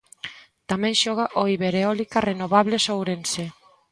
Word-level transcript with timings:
Tamén 0.69 0.93
xoga 1.01 1.25
o 1.41 1.43
Ibereólica 1.55 2.23
Renovables 2.29 2.83
Ourense. 2.95 3.45